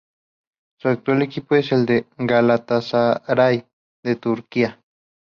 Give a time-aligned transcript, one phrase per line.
[0.79, 1.85] Su actual equipo es el
[2.17, 3.67] Galatasaray
[4.03, 4.81] de Turquía.